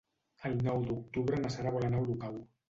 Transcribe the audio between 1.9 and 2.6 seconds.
anar a Olocau.